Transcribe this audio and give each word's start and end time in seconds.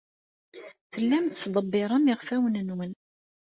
Tellam 0.91 1.25
tettḍebbirem 1.27 2.05
iɣfawen-nwen. 2.13 2.93